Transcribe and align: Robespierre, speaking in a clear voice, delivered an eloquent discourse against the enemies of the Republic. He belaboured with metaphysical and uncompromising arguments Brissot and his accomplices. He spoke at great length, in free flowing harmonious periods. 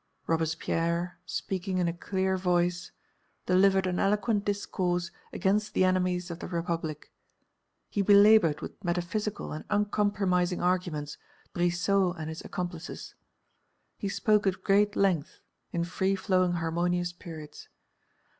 Robespierre, 0.25 1.19
speaking 1.27 1.77
in 1.77 1.87
a 1.87 1.93
clear 1.93 2.35
voice, 2.35 2.91
delivered 3.45 3.85
an 3.85 3.99
eloquent 3.99 4.43
discourse 4.45 5.11
against 5.31 5.75
the 5.75 5.83
enemies 5.85 6.31
of 6.31 6.39
the 6.39 6.47
Republic. 6.47 7.11
He 7.87 8.01
belaboured 8.01 8.61
with 8.61 8.83
metaphysical 8.83 9.51
and 9.51 9.63
uncompromising 9.69 10.59
arguments 10.59 11.19
Brissot 11.53 12.15
and 12.17 12.29
his 12.29 12.41
accomplices. 12.43 13.13
He 13.95 14.09
spoke 14.09 14.47
at 14.47 14.63
great 14.63 14.95
length, 14.95 15.41
in 15.71 15.83
free 15.83 16.15
flowing 16.15 16.53
harmonious 16.53 17.13
periods. 17.13 17.69